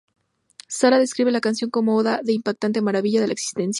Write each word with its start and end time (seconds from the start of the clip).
Sarah 0.67 0.97
describe 0.97 1.29
la 1.31 1.41
canción 1.41 1.69
como 1.69 1.95
"oda 1.95 2.15
a 2.15 2.23
la 2.23 2.31
impactante 2.31 2.81
maravilla 2.81 3.21
de 3.21 3.27
la 3.27 3.33
existencia". 3.33 3.69